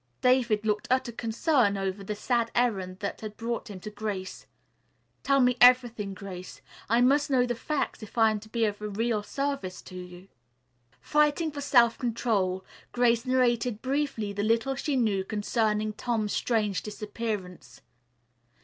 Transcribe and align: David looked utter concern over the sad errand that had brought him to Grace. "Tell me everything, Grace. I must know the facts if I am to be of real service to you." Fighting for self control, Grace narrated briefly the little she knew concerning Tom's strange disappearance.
David 0.21 0.65
looked 0.65 0.87
utter 0.89 1.11
concern 1.11 1.77
over 1.77 2.03
the 2.03 2.15
sad 2.15 2.49
errand 2.55 2.97
that 3.01 3.21
had 3.21 3.37
brought 3.37 3.69
him 3.69 3.79
to 3.81 3.91
Grace. 3.91 4.47
"Tell 5.21 5.39
me 5.39 5.57
everything, 5.61 6.15
Grace. 6.15 6.59
I 6.89 7.01
must 7.01 7.29
know 7.29 7.45
the 7.45 7.53
facts 7.53 8.01
if 8.01 8.17
I 8.17 8.31
am 8.31 8.39
to 8.39 8.49
be 8.49 8.65
of 8.65 8.77
real 8.81 9.21
service 9.21 9.79
to 9.83 9.95
you." 9.95 10.27
Fighting 11.01 11.51
for 11.51 11.61
self 11.61 11.99
control, 11.99 12.65
Grace 12.91 13.27
narrated 13.27 13.83
briefly 13.83 14.33
the 14.33 14.41
little 14.41 14.73
she 14.73 14.95
knew 14.95 15.23
concerning 15.23 15.93
Tom's 15.93 16.33
strange 16.33 16.81
disappearance. 16.81 17.81